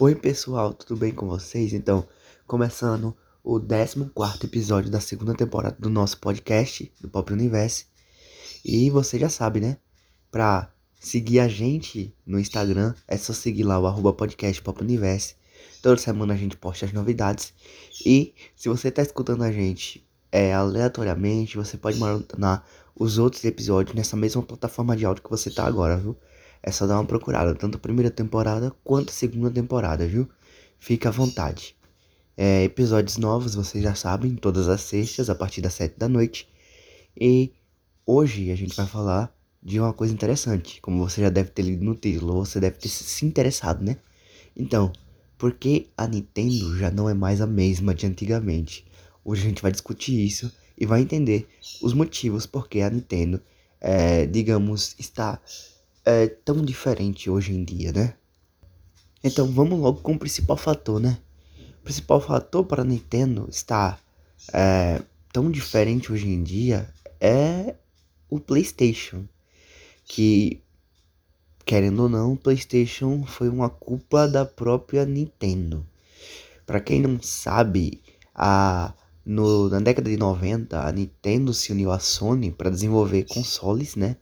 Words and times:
Oi 0.00 0.16
pessoal, 0.16 0.74
tudo 0.74 0.98
bem 0.98 1.12
com 1.12 1.28
vocês? 1.28 1.72
Então, 1.72 2.04
começando 2.48 3.16
o 3.44 3.60
14 3.60 4.10
episódio 4.42 4.90
da 4.90 5.00
segunda 5.00 5.34
temporada 5.34 5.76
do 5.78 5.88
nosso 5.88 6.18
podcast, 6.18 6.92
do 7.00 7.08
Pop 7.08 7.32
Universe. 7.32 7.86
E 8.64 8.90
você 8.90 9.20
já 9.20 9.28
sabe, 9.28 9.60
né? 9.60 9.76
Pra 10.32 10.72
seguir 10.98 11.38
a 11.38 11.46
gente 11.46 12.12
no 12.26 12.40
Instagram, 12.40 12.92
é 13.06 13.16
só 13.16 13.32
seguir 13.32 13.62
lá 13.62 13.78
o 13.78 13.86
arroba 13.86 14.12
podcast 14.12 14.60
Pop 14.62 14.82
Universe. 14.82 15.36
Toda 15.80 15.96
semana 15.96 16.34
a 16.34 16.36
gente 16.36 16.56
posta 16.56 16.84
as 16.84 16.92
novidades. 16.92 17.54
E 18.04 18.34
se 18.56 18.68
você 18.68 18.90
tá 18.90 19.02
escutando 19.02 19.44
a 19.44 19.52
gente 19.52 20.04
é, 20.32 20.52
aleatoriamente, 20.52 21.56
você 21.56 21.76
pode 21.76 21.98
maratonar 21.98 22.64
os 22.96 23.16
outros 23.16 23.44
episódios 23.44 23.94
nessa 23.94 24.16
mesma 24.16 24.42
plataforma 24.42 24.96
de 24.96 25.06
áudio 25.06 25.22
que 25.22 25.30
você 25.30 25.52
tá 25.52 25.64
agora, 25.64 25.96
viu? 25.96 26.16
É 26.62 26.70
só 26.70 26.86
dar 26.86 26.94
uma 26.96 27.04
procurada, 27.04 27.54
tanto 27.54 27.76
a 27.76 27.80
primeira 27.80 28.10
temporada 28.10 28.72
quanto 28.84 29.10
a 29.10 29.12
segunda 29.12 29.50
temporada, 29.50 30.06
viu? 30.06 30.28
Fica 30.78 31.08
à 31.08 31.12
vontade. 31.12 31.76
É, 32.36 32.64
episódios 32.64 33.16
novos, 33.16 33.54
vocês 33.54 33.82
já 33.82 33.94
sabem, 33.94 34.36
todas 34.36 34.68
as 34.68 34.82
sextas, 34.82 35.28
a 35.28 35.34
partir 35.34 35.60
das 35.60 35.74
sete 35.74 35.98
da 35.98 36.08
noite. 36.08 36.48
E 37.20 37.52
hoje 38.06 38.50
a 38.50 38.56
gente 38.56 38.76
vai 38.76 38.86
falar 38.86 39.36
de 39.62 39.80
uma 39.80 39.92
coisa 39.92 40.14
interessante. 40.14 40.80
Como 40.80 40.98
você 40.98 41.20
já 41.20 41.30
deve 41.30 41.50
ter 41.50 41.62
lido 41.62 41.84
no 41.84 41.94
título, 41.94 42.44
você 42.44 42.60
deve 42.60 42.78
ter 42.78 42.88
se 42.88 43.26
interessado, 43.26 43.84
né? 43.84 43.96
Então, 44.56 44.92
por 45.36 45.52
que 45.52 45.88
a 45.96 46.06
Nintendo 46.06 46.76
já 46.76 46.90
não 46.90 47.08
é 47.08 47.14
mais 47.14 47.40
a 47.40 47.46
mesma 47.46 47.94
de 47.94 48.06
antigamente? 48.06 48.86
Hoje 49.24 49.42
a 49.42 49.48
gente 49.48 49.62
vai 49.62 49.70
discutir 49.72 50.24
isso 50.24 50.52
e 50.76 50.86
vai 50.86 51.00
entender 51.00 51.48
os 51.82 51.92
motivos 51.92 52.46
por 52.46 52.68
que 52.68 52.80
a 52.80 52.90
Nintendo, 52.90 53.40
é, 53.80 54.26
digamos, 54.26 54.94
está 54.98 55.40
é 56.08 56.26
tão 56.26 56.64
diferente 56.64 57.28
hoje 57.28 57.52
em 57.52 57.62
dia, 57.62 57.92
né? 57.92 58.14
Então 59.22 59.46
vamos 59.46 59.78
logo 59.78 60.00
com 60.00 60.12
o 60.12 60.18
principal 60.18 60.56
fator, 60.56 60.98
né? 60.98 61.18
O 61.80 61.84
principal 61.84 62.20
fator 62.20 62.64
para 62.64 62.82
a 62.82 62.84
Nintendo 62.84 63.46
estar 63.50 64.00
é, 64.52 65.02
tão 65.32 65.50
diferente 65.50 66.10
hoje 66.10 66.26
em 66.28 66.42
dia 66.42 66.88
é 67.20 67.74
o 68.30 68.40
PlayStation, 68.40 69.24
que 70.04 70.62
querendo 71.66 72.04
ou 72.04 72.08
não, 72.08 72.32
o 72.32 72.36
PlayStation 72.36 73.24
foi 73.26 73.50
uma 73.50 73.68
culpa 73.68 74.26
da 74.26 74.46
própria 74.46 75.04
Nintendo. 75.04 75.86
Para 76.64 76.80
quem 76.80 77.02
não 77.02 77.20
sabe, 77.20 78.00
a 78.34 78.94
no, 79.26 79.68
na 79.68 79.78
década 79.78 80.08
de 80.08 80.16
90, 80.16 80.80
a 80.80 80.90
Nintendo 80.90 81.52
se 81.52 81.70
uniu 81.70 81.92
à 81.92 81.98
Sony 81.98 82.50
para 82.50 82.70
desenvolver 82.70 83.24
consoles, 83.24 83.94
né? 83.94 84.16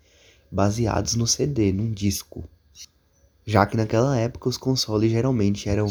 Baseados 0.51 1.15
no 1.15 1.27
CD, 1.27 1.73
num 1.73 1.93
disco. 1.93 2.45
Já 3.45 3.65
que 3.67 3.77
naquela 3.77 4.17
época 4.19 4.49
os 4.49 4.57
consoles 4.57 5.11
geralmente 5.11 5.69
eram 5.69 5.87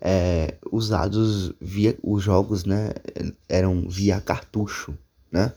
é, 0.00 0.54
usados 0.70 1.52
via 1.60 1.96
os 2.02 2.22
jogos, 2.22 2.64
né, 2.64 2.90
eram 3.48 3.88
via 3.88 4.20
cartucho, 4.20 4.96
né? 5.30 5.52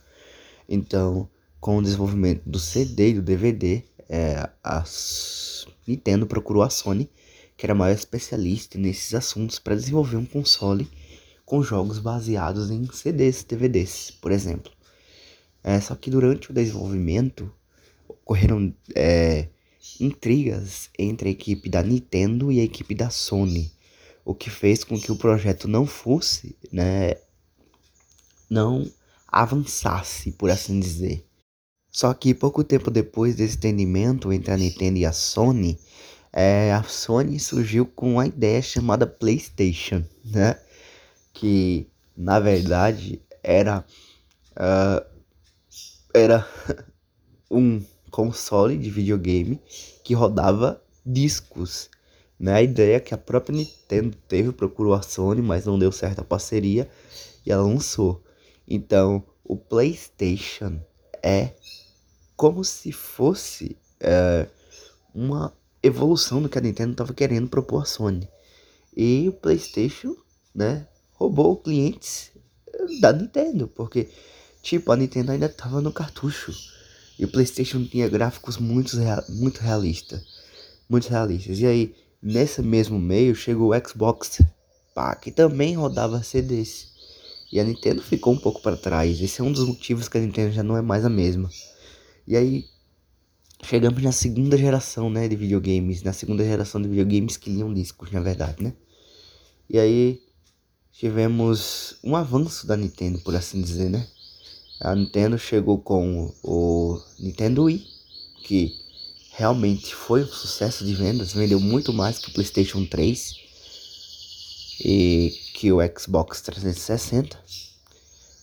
Então, 0.68 1.28
com 1.60 1.78
o 1.78 1.82
desenvolvimento 1.82 2.44
do 2.46 2.60
CD 2.60 3.10
e 3.10 3.14
do 3.16 3.22
DVD, 3.22 3.84
é, 4.08 4.50
a 4.64 4.84
Nintendo 5.88 6.26
procurou 6.26 6.64
a 6.64 6.70
Sony, 6.70 7.10
que 7.58 7.66
era 7.66 7.74
a 7.74 7.76
maior 7.76 7.94
especialista 7.94 8.78
nesses 8.78 9.14
assuntos, 9.14 9.60
para 9.60 9.76
desenvolver 9.76 10.18
um 10.18 10.26
console 10.26 10.90
com 11.46 11.64
jogos 11.64 11.98
baseados 12.00 12.70
em 12.70 12.86
CDs, 12.92 13.44
DVDs, 13.44 14.12
por 14.22 14.32
exemplo. 14.32 14.72
É, 15.64 15.80
só 15.82 15.96
que 15.96 16.10
durante 16.10 16.52
o 16.52 16.54
desenvolvimento, 16.54 17.52
ocorreram 18.30 18.72
é, 18.96 19.48
intrigas 20.00 20.92
entre 21.00 21.30
a 21.30 21.32
equipe 21.32 21.68
da 21.68 21.82
Nintendo 21.82 22.52
e 22.52 22.60
a 22.60 22.64
equipe 22.64 22.94
da 22.94 23.10
Sony, 23.10 23.72
o 24.24 24.36
que 24.36 24.52
fez 24.52 24.84
com 24.84 25.00
que 25.00 25.12
o 25.12 25.16
projeto 25.16 25.68
não 25.68 25.88
fosse, 25.88 26.56
né, 26.72 27.16
não 28.48 28.90
avançasse, 29.28 30.32
por 30.32 30.52
assim 30.52 30.80
dizer. 30.80 31.26
Só 31.92 32.14
que 32.14 32.36
pouco 32.36 32.64
tempo 32.64 32.92
depois 32.92 33.36
desse 33.36 33.58
entendimento 33.58 34.32
entre 34.32 34.54
a 34.54 34.58
Nintendo 34.58 35.00
e 35.00 35.06
a 35.08 35.12
Sony, 35.12 35.80
é, 36.32 36.72
a 36.72 36.84
Sony 36.84 37.40
surgiu 37.40 37.84
com 37.84 38.14
uma 38.14 38.28
ideia 38.28 38.62
chamada 38.62 39.08
PlayStation, 39.08 40.06
né? 40.24 40.60
Que 41.34 41.88
na 42.16 42.40
verdade 42.40 43.20
era 43.42 43.84
uh, 44.52 45.04
era 46.14 46.48
um 47.50 47.82
console 48.10 48.78
de 48.78 48.90
videogame 48.90 49.60
que 50.04 50.14
rodava 50.14 50.82
discos. 51.06 51.90
Né? 52.40 52.54
A 52.54 52.62
ideia 52.62 53.00
que 53.00 53.14
a 53.14 53.18
própria 53.18 53.56
Nintendo 53.56 54.18
teve, 54.28 54.52
procurou 54.52 54.94
a 54.94 55.02
Sony, 55.02 55.42
mas 55.42 55.66
não 55.66 55.78
deu 55.78 55.92
certo 55.92 56.20
a 56.20 56.24
parceria 56.24 56.90
e 57.46 57.52
ela 57.52 57.64
lançou. 57.64 58.24
Então, 58.68 59.24
o 59.44 59.56
PlayStation 59.56 60.80
é 61.24 61.54
como 62.36 62.64
se 62.64 62.92
fosse 62.92 63.78
é, 64.00 64.48
uma 65.14 65.54
evolução 65.82 66.42
do 66.42 66.50
que 66.50 66.58
a 66.58 66.62
Nintendo 66.62 66.92
estava 66.92 67.14
querendo 67.14 67.50
propor 67.50 67.82
à 67.82 67.86
Sony. 67.86 68.28
E 68.96 69.28
o 69.28 69.34
PlayStation, 69.34 70.16
né, 70.54 70.88
roubou 71.14 71.58
clientes 71.58 72.32
da 73.00 73.12
Nintendo, 73.12 73.68
porque 73.68 74.10
tipo, 74.62 74.92
a 74.92 74.96
Nintendo 74.96 75.32
ainda 75.32 75.48
estava 75.48 75.82
no 75.82 75.92
cartucho. 75.92 76.54
E 77.20 77.26
o 77.26 77.28
PlayStation 77.28 77.84
tinha 77.84 78.08
gráficos 78.08 78.58
muito, 78.58 78.98
real, 78.98 79.22
muito 79.28 79.60
realistas. 79.60 80.22
Muito 80.90 81.10
realistas. 81.10 81.60
E 81.60 81.66
aí, 81.66 81.94
nesse 82.24 82.62
mesmo 82.62 82.98
meio, 82.98 83.36
chegou 83.36 83.74
o 83.74 83.88
Xbox, 83.88 84.42
pá, 84.96 85.14
que 85.16 85.30
também 85.30 85.76
rodava 85.76 86.24
CDs. 86.24 86.88
E 87.52 87.60
a 87.60 87.64
Nintendo 87.66 88.02
ficou 88.02 88.34
um 88.34 88.38
pouco 88.38 88.62
para 88.62 88.78
trás. 88.78 89.20
Esse 89.20 89.42
é 89.42 89.44
um 89.44 89.52
dos 89.52 89.68
motivos 89.68 90.08
que 90.08 90.18
a 90.18 90.22
Nintendo 90.22 90.54
já 90.54 90.64
não 90.64 90.78
é 90.78 90.82
mais 90.82 91.04
a 91.04 91.10
mesma. 91.10 91.50
E 92.26 92.38
aí, 92.38 92.66
chegamos 93.64 94.02
na 94.02 94.14
segunda 94.14 94.58
geração, 94.58 95.10
né, 95.10 95.28
de 95.28 95.36
videogames. 95.36 96.02
Na 96.02 96.14
segunda 96.14 96.46
geração 96.46 96.82
de 96.82 96.88
videogames 96.88 97.36
que 97.36 97.50
liam 97.50 97.74
discos, 97.74 98.12
na 98.12 98.22
verdade, 98.22 98.64
né? 98.64 98.74
E 99.70 99.78
aí, 99.78 100.22
tivemos 100.94 101.98
um 102.02 102.16
avanço 102.16 102.66
da 102.66 102.78
Nintendo, 102.78 103.20
por 103.20 103.36
assim 103.36 103.62
dizer, 103.62 103.90
né? 103.90 104.08
A 104.82 104.96
Nintendo 104.96 105.38
chegou 105.38 105.80
com 105.80 106.34
o 106.44 107.02
Nintendo 107.20 107.64
Wii, 107.64 107.86
que 108.44 108.76
realmente 109.32 109.94
foi 109.94 110.24
um 110.24 110.28
sucesso 110.28 110.86
de 110.86 110.94
vendas, 110.94 111.34
vendeu 111.34 111.60
muito 111.60 111.92
mais 111.92 112.20
que 112.20 112.30
o 112.30 112.34
PlayStation 112.34 112.86
3 112.86 113.36
e 114.82 115.38
que 115.54 115.72
o 115.72 115.80
Xbox 115.98 116.42
360. 116.42 117.38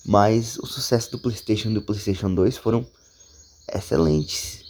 Mas 0.04 0.58
o 0.58 0.66
sucesso 0.66 1.10
do 1.12 1.18
PlayStation 1.18 1.70
e 1.70 1.74
do 1.74 1.82
PlayStation 1.82 2.32
2 2.32 2.56
foram 2.56 2.86
excelentes. 3.74 4.64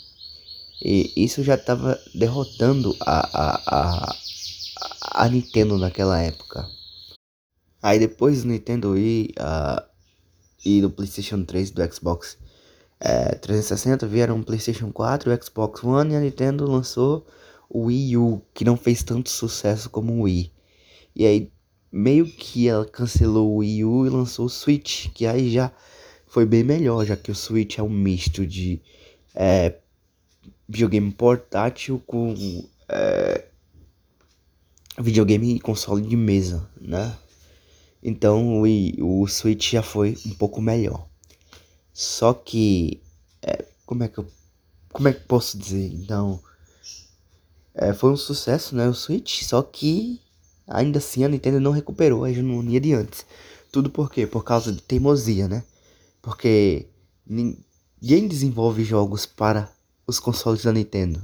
E 0.83 1.13
isso 1.17 1.43
já 1.43 1.57
estava 1.57 2.01
derrotando 2.15 2.97
a, 3.01 3.29
a, 3.33 3.63
a, 3.67 4.17
a 5.25 5.29
Nintendo 5.29 5.77
naquela 5.77 6.21
época. 6.21 6.69
Aí 7.83 7.99
depois 7.99 8.43
do 8.43 8.49
Nintendo 8.49 8.93
Wii, 8.93 9.35
a, 9.39 9.85
e 10.65 10.81
do 10.81 10.91
PlayStation 10.91 11.45
3 11.45 11.71
e 11.71 11.73
do 11.73 11.93
Xbox 11.95 12.39
é, 12.99 13.35
360 13.35 14.07
vieram 14.07 14.41
o 14.41 14.45
PlayStation 14.45 14.91
4 14.91 15.31
o 15.31 15.45
Xbox 15.45 15.85
One 15.85 16.15
e 16.15 16.17
a 16.17 16.21
Nintendo 16.21 16.71
lançou 16.71 17.27
o 17.69 17.87
Wii 17.87 18.17
U, 18.17 18.43
que 18.55 18.65
não 18.65 18.77
fez 18.77 19.03
tanto 19.03 19.29
sucesso 19.29 19.91
como 19.91 20.13
o 20.13 20.23
Wii. 20.23 20.53
E 21.15 21.27
aí 21.27 21.53
meio 21.91 22.27
que 22.27 22.69
ela 22.69 22.85
cancelou 22.85 23.53
o 23.53 23.57
Wii 23.57 23.85
U 23.85 24.07
e 24.07 24.11
lançou 24.11 24.47
o 24.47 24.51
Switch, 24.51 25.09
que 25.13 25.27
aí 25.27 25.51
já 25.51 25.73
foi 26.27 26.45
bem 26.45 26.63
melhor, 26.63 27.05
já 27.05 27.17
que 27.17 27.31
o 27.31 27.35
Switch 27.35 27.79
é 27.79 27.83
um 27.83 27.89
misto 27.89 28.47
de 28.47 28.81
é, 29.35 29.75
videogame 30.69 31.13
portátil 31.13 32.03
com 32.07 32.35
é, 32.89 33.45
videogame 34.99 35.55
e 35.55 35.61
console 35.61 36.03
de 36.03 36.17
mesa, 36.17 36.69
né? 36.81 37.17
Então 38.07 38.63
o, 38.63 39.23
o 39.23 39.27
Switch 39.27 39.73
já 39.73 39.83
foi 39.83 40.17
um 40.25 40.31
pouco 40.33 40.63
melhor. 40.63 41.09
Só 41.93 42.33
que. 42.33 43.03
É, 43.43 43.65
como 43.85 44.05
é 44.05 44.09
que 44.09 44.19
eu. 44.19 44.27
Como 44.93 45.09
é 45.09 45.13
que 45.13 45.25
posso 45.27 45.59
dizer? 45.59 45.93
Então. 45.93 46.41
É, 47.75 47.93
foi 47.93 48.13
um 48.13 48.17
sucesso, 48.17 48.77
né? 48.77 48.89
O 48.89 48.95
Switch. 48.95 49.43
Só 49.43 49.61
que. 49.61 50.21
Ainda 50.69 50.99
assim 50.99 51.25
a 51.25 51.29
Nintendo 51.29 51.59
não 51.59 51.73
recuperou 51.73 52.23
a 52.23 52.31
hegemonia 52.31 52.81
de 52.81 52.93
antes. 52.93 53.27
Tudo 53.73 53.91
por 53.91 54.09
quê? 54.09 54.25
Por 54.25 54.45
causa 54.45 54.73
de 54.73 54.81
teimosia, 54.83 55.49
né? 55.49 55.65
Porque 56.23 56.87
ninguém 57.27 58.29
desenvolve 58.29 58.85
jogos 58.85 59.27
para 59.27 59.69
os 60.07 60.21
consoles 60.21 60.63
da 60.63 60.73
Nintendo. 60.73 61.21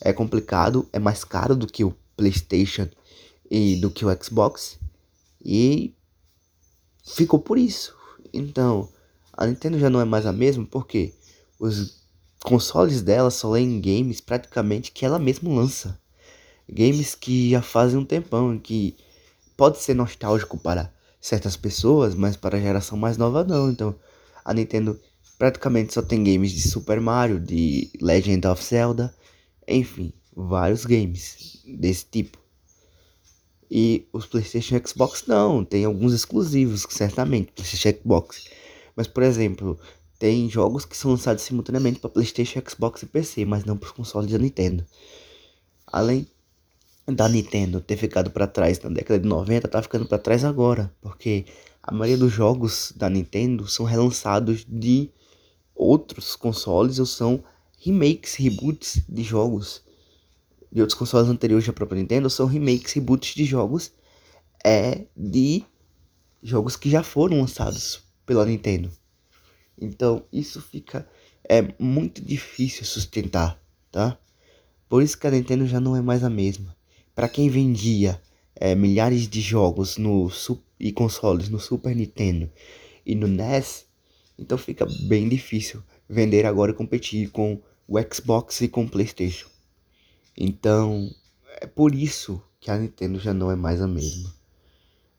É 0.00 0.12
complicado, 0.12 0.88
é 0.92 0.98
mais 0.98 1.22
caro 1.22 1.54
do 1.54 1.66
que 1.66 1.84
o 1.84 1.94
PlayStation 2.16 2.88
e 3.48 3.76
do 3.76 3.90
que 3.90 4.04
o 4.04 4.22
Xbox. 4.22 4.81
E 5.44 5.94
ficou 7.04 7.38
por 7.38 7.58
isso. 7.58 7.96
Então, 8.32 8.88
a 9.32 9.46
Nintendo 9.46 9.78
já 9.78 9.90
não 9.90 10.00
é 10.00 10.04
mais 10.04 10.26
a 10.26 10.32
mesma 10.32 10.64
porque 10.64 11.14
os 11.58 12.02
consoles 12.44 13.02
dela 13.02 13.30
só 13.30 13.50
leem 13.50 13.80
games 13.80 14.20
praticamente 14.20 14.92
que 14.92 15.04
ela 15.04 15.18
mesma 15.18 15.52
lança. 15.54 15.98
games 16.68 17.14
que 17.14 17.50
já 17.50 17.62
fazem 17.62 17.98
um 17.98 18.04
tempão, 18.04 18.58
que 18.58 18.96
pode 19.56 19.78
ser 19.78 19.94
nostálgico 19.94 20.58
para 20.58 20.92
certas 21.20 21.56
pessoas, 21.56 22.14
mas 22.14 22.36
para 22.36 22.56
a 22.56 22.60
geração 22.60 22.96
mais 22.96 23.16
nova 23.16 23.44
não. 23.44 23.70
Então, 23.70 23.94
a 24.44 24.52
Nintendo 24.54 24.98
praticamente 25.38 25.92
só 25.92 26.02
tem 26.02 26.22
games 26.22 26.52
de 26.52 26.68
Super 26.68 27.00
Mario, 27.00 27.40
de 27.40 27.90
Legend 28.00 28.46
of 28.46 28.62
Zelda, 28.62 29.14
enfim, 29.66 30.12
vários 30.34 30.84
games 30.84 31.62
desse 31.66 32.06
tipo. 32.06 32.41
E 33.74 34.06
os 34.12 34.26
PlayStation 34.26 34.76
e 34.76 34.86
Xbox 34.86 35.24
não, 35.26 35.64
tem 35.64 35.86
alguns 35.86 36.12
exclusivos, 36.12 36.86
certamente, 36.90 37.52
PlayStation 37.52 37.88
e 37.88 38.02
Xbox. 38.02 38.44
Mas, 38.94 39.06
por 39.06 39.22
exemplo, 39.22 39.80
tem 40.18 40.46
jogos 40.50 40.84
que 40.84 40.94
são 40.94 41.12
lançados 41.12 41.42
simultaneamente 41.42 41.98
para 41.98 42.10
PlayStation, 42.10 42.60
Xbox 42.68 43.02
e 43.02 43.06
PC, 43.06 43.46
mas 43.46 43.64
não 43.64 43.78
para 43.78 43.86
os 43.86 43.92
consoles 43.92 44.30
da 44.30 44.36
Nintendo. 44.36 44.84
Além 45.86 46.26
da 47.06 47.26
Nintendo 47.30 47.80
ter 47.80 47.96
ficado 47.96 48.30
para 48.30 48.46
trás 48.46 48.78
na 48.78 48.90
década 48.90 49.18
de 49.18 49.26
90, 49.26 49.66
tá 49.66 49.80
ficando 49.80 50.04
para 50.04 50.18
trás 50.18 50.44
agora, 50.44 50.94
porque 51.00 51.46
a 51.82 51.94
maioria 51.94 52.18
dos 52.18 52.30
jogos 52.30 52.92
da 52.94 53.08
Nintendo 53.08 53.66
são 53.66 53.86
relançados 53.86 54.66
de 54.68 55.08
outros 55.74 56.36
consoles 56.36 56.98
ou 56.98 57.06
são 57.06 57.42
remakes, 57.78 58.34
reboots 58.34 59.02
de 59.08 59.22
jogos 59.22 59.80
de 60.72 60.80
outros 60.80 60.98
consoles 60.98 61.28
anteriores 61.28 61.66
da 61.66 61.72
própria 61.72 62.00
Nintendo, 62.00 62.30
são 62.30 62.46
remakes, 62.46 62.92
reboots 62.94 63.34
de 63.34 63.44
jogos 63.44 63.92
é 64.64 65.04
de 65.16 65.64
jogos 66.42 66.76
que 66.76 66.88
já 66.88 67.02
foram 67.02 67.40
lançados 67.40 68.02
pela 68.24 68.46
Nintendo. 68.46 68.90
Então, 69.78 70.24
isso 70.32 70.62
fica 70.62 71.06
é 71.48 71.74
muito 71.78 72.24
difícil 72.24 72.84
sustentar, 72.84 73.60
tá? 73.90 74.16
Por 74.88 75.02
isso 75.02 75.18
que 75.18 75.26
a 75.26 75.30
Nintendo 75.30 75.66
já 75.66 75.80
não 75.80 75.96
é 75.96 76.00
mais 76.00 76.22
a 76.22 76.30
mesma. 76.30 76.76
Para 77.14 77.28
quem 77.28 77.50
vendia 77.50 78.20
é, 78.54 78.74
milhares 78.74 79.28
de 79.28 79.40
jogos 79.40 79.98
no 79.98 80.30
e 80.78 80.92
consoles 80.92 81.48
no 81.48 81.58
Super 81.58 81.94
Nintendo 81.94 82.50
e 83.04 83.14
no 83.14 83.26
NES, 83.26 83.86
então 84.38 84.56
fica 84.56 84.86
bem 85.08 85.28
difícil 85.28 85.82
vender 86.08 86.46
agora 86.46 86.72
e 86.72 86.74
competir 86.74 87.30
com 87.30 87.60
o 87.86 87.96
Xbox 88.00 88.60
e 88.60 88.68
com 88.68 88.84
o 88.84 88.88
PlayStation. 88.88 89.51
Então, 90.36 91.10
é 91.60 91.66
por 91.66 91.94
isso 91.94 92.42
que 92.60 92.70
a 92.70 92.78
Nintendo 92.78 93.18
já 93.18 93.34
não 93.34 93.50
é 93.50 93.56
mais 93.56 93.80
a 93.80 93.86
mesma. 93.86 94.32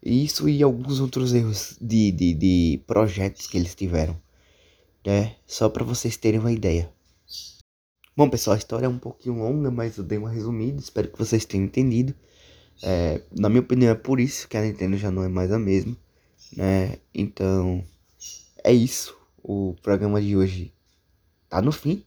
Isso 0.01 0.49
e 0.49 0.61
alguns 0.61 0.99
outros 0.99 1.33
erros 1.33 1.77
de, 1.79 2.11
de, 2.11 2.33
de 2.33 2.83
projetos 2.85 3.47
que 3.47 3.57
eles 3.57 3.73
tiveram. 3.75 4.19
Né? 5.05 5.35
Só 5.45 5.69
para 5.69 5.83
vocês 5.83 6.17
terem 6.17 6.39
uma 6.39 6.51
ideia. 6.51 6.91
Bom, 8.15 8.29
pessoal, 8.29 8.55
a 8.55 8.57
história 8.57 8.85
é 8.85 8.89
um 8.89 8.99
pouquinho 8.99 9.39
longa, 9.39 9.71
mas 9.71 9.97
eu 9.97 10.03
dei 10.03 10.17
uma 10.17 10.29
resumida. 10.29 10.79
Espero 10.79 11.09
que 11.09 11.17
vocês 11.17 11.45
tenham 11.45 11.65
entendido. 11.65 12.13
É, 12.81 13.21
na 13.31 13.49
minha 13.49 13.61
opinião, 13.61 13.91
é 13.91 13.95
por 13.95 14.19
isso 14.19 14.47
que 14.47 14.57
a 14.57 14.61
Nintendo 14.61 14.97
já 14.97 15.09
não 15.09 15.23
é 15.23 15.27
mais 15.27 15.51
a 15.51 15.57
mesma. 15.57 15.95
Né? 16.55 16.97
Então, 17.13 17.83
é 18.63 18.71
isso. 18.71 19.17
O 19.41 19.75
programa 19.81 20.21
de 20.21 20.35
hoje 20.35 20.73
tá 21.49 21.61
no 21.61 21.71
fim. 21.71 22.03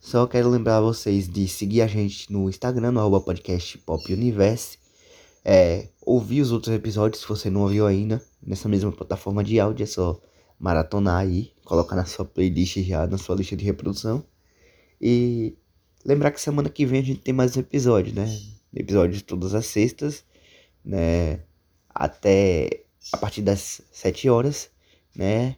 Só 0.00 0.26
quero 0.26 0.48
lembrar 0.48 0.80
vocês 0.80 1.28
de 1.28 1.46
seguir 1.46 1.82
a 1.82 1.86
gente 1.86 2.32
no 2.32 2.48
Instagram, 2.48 2.92
no 2.92 3.00
arroba 3.00 3.20
podcast 3.20 3.76
Pop 3.78 4.10
Universe. 4.10 4.78
É, 5.44 5.88
ouvir 6.00 6.40
os 6.40 6.50
outros 6.50 6.74
episódios 6.74 7.20
se 7.20 7.28
você 7.28 7.50
não 7.50 7.60
ouviu 7.60 7.86
ainda, 7.86 8.20
nessa 8.42 8.66
mesma 8.66 8.90
plataforma 8.90 9.44
de 9.44 9.60
áudio, 9.60 9.84
é 9.84 9.86
só 9.86 10.18
maratonar 10.58 11.18
aí, 11.20 11.52
colocar 11.64 11.96
na 11.96 12.06
sua 12.06 12.24
playlist 12.24 12.78
já, 12.78 13.06
na 13.06 13.18
sua 13.18 13.36
lista 13.36 13.54
de 13.54 13.64
reprodução. 13.64 14.24
E 14.98 15.54
lembrar 16.02 16.30
que 16.30 16.40
semana 16.40 16.70
que 16.70 16.86
vem 16.86 17.00
a 17.00 17.04
gente 17.04 17.20
tem 17.20 17.34
mais 17.34 17.54
um 17.54 17.60
episódio, 17.60 18.14
né? 18.14 18.26
Episódios 18.74 19.20
todas 19.20 19.54
as 19.54 19.66
sextas, 19.66 20.24
né? 20.82 21.40
Até 21.94 22.84
a 23.12 23.18
partir 23.18 23.42
das 23.42 23.82
7 23.92 24.30
horas, 24.30 24.70
né? 25.14 25.56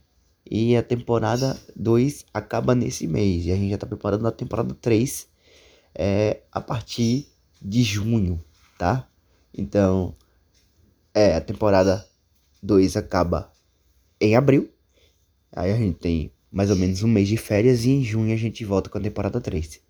E 0.49 0.77
a 0.77 0.83
temporada 0.83 1.59
2 1.77 2.27
acaba 2.33 2.75
nesse 2.75 3.07
mês. 3.07 3.47
E 3.47 3.53
a 3.53 3.57
gente 3.57 3.71
já 3.71 3.79
tá 3.79 3.87
preparando 3.87 4.27
a 4.27 4.33
temporada 4.33 4.75
3 4.75 5.29
é, 5.95 6.43
a 6.51 6.61
partir 6.61 7.27
de 7.61 7.83
junho, 7.83 8.43
tá? 8.79 9.09
Então, 9.57 10.15
é, 11.15 11.37
a 11.37 11.41
temporada 11.41 12.07
2 12.63 12.97
acaba 12.97 13.53
em 14.21 14.37
abril. 14.37 14.71
Aí 15.55 15.71
a 15.71 15.77
gente 15.77 15.99
tem 15.99 16.33
mais 16.51 16.71
ou 16.71 16.77
menos 16.77 17.03
um 17.03 17.09
mês 17.09 17.29
de 17.29 17.37
férias 17.37 17.85
e 17.85 17.91
em 17.91 18.05
junho 18.05 18.35
a 18.35 18.37
gente 18.37 18.65
volta 18.65 18.91
com 18.91 18.99
a 18.99 19.01
temporada 19.01 19.41
3, 19.41 19.81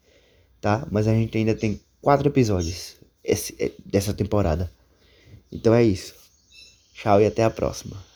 tá? 0.61 0.87
Mas 0.91 1.09
a 1.09 1.13
gente 1.13 1.37
ainda 1.37 1.55
tem 1.55 1.81
quatro 2.01 2.29
episódios 2.29 2.97
esse, 3.23 3.55
é, 3.59 3.73
dessa 3.85 4.13
temporada. 4.13 4.71
Então 5.51 5.75
é 5.75 5.83
isso. 5.83 6.15
Tchau 6.95 7.21
e 7.21 7.27
até 7.27 7.45
a 7.45 7.51
próxima. 7.51 8.12